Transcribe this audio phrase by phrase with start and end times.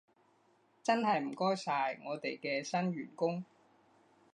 [0.83, 3.43] 真係唔該晒，我哋嘅新員工